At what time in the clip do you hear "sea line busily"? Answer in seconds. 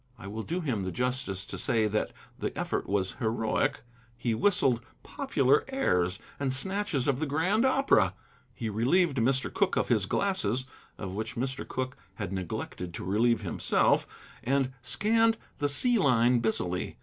15.69-16.97